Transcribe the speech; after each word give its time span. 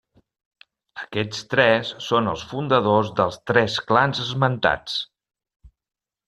Aquests 1.01 1.43
tres 1.51 1.91
són 2.05 2.31
els 2.31 2.45
fundadors 2.53 3.13
dels 3.21 3.37
tres 3.53 3.77
clans 3.93 4.23
esmentats. 4.25 4.99